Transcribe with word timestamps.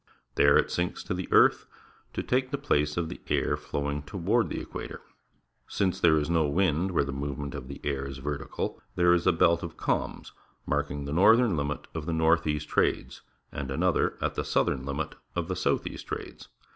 There 0.33 0.57
it 0.57 0.71
sinks 0.71 1.03
to 1.03 1.13
the 1.13 1.31
earth 1.31 1.67
to 2.13 2.23
take 2.23 2.49
the 2.49 2.57
place 2.57 2.97
of 2.97 3.07
the 3.07 3.21
air 3.27 3.55
flowing 3.55 4.01
toward 4.01 4.49
the 4.49 4.59
equator. 4.59 5.01
Since 5.67 5.99
there 5.99 6.17
is 6.17 6.27
no 6.27 6.47
wind 6.47 6.89
where 6.89 7.03
the 7.03 7.11
movement 7.13 7.53
of 7.53 7.67
the 7.67 7.79
air 7.83 8.07
is 8.07 8.17
vertical, 8.17 8.81
there 8.95 9.13
is 9.13 9.27
a 9.27 9.31
belt 9.31 9.61
of 9.61 9.77
calms 9.77 10.33
marking 10.65 11.05
the 11.05 11.13
northern 11.13 11.55
limit 11.55 11.85
of 11.93 12.07
the 12.07 12.13
north 12.13 12.47
east 12.47 12.67
trades, 12.67 13.21
and 13.51 13.69
another 13.69 14.17
at 14.23 14.33
the 14.33 14.43
southern 14.43 14.85
limit 14.87 15.13
of 15.35 15.47
the 15.47 15.55
south 15.55 15.85
east 15.85 16.07
trades. 16.07 16.47